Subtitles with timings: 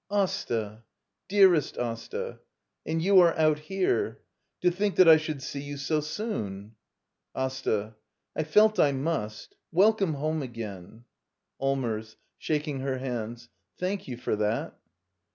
[0.25, 0.81] ]Asta!
[1.27, 2.39] Dearest Asta!
[2.87, 4.23] And you are out here!
[4.61, 6.73] To think that I should see you so soon!
[7.35, 7.93] Asta.
[8.35, 11.03] I felt I must— Welcome home again!
[11.61, 12.15] Allmers.
[12.39, 14.75] [Shaking her hands.] Thank you for that!